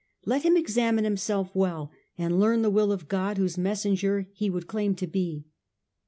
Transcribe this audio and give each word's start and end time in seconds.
Let 0.25 0.41
him 0.41 0.57
examine 0.57 1.03
himself 1.03 1.51
well, 1.53 1.91
and 2.17 2.39
learn 2.39 2.63
the 2.63 2.71
will 2.71 2.91
of 2.91 3.07
God 3.07 3.37
whose 3.37 3.55
messenger 3.55 4.27
he 4.33 4.49
would 4.49 4.65
claim 4.65 4.95
to 4.95 5.05
be. 5.05 5.45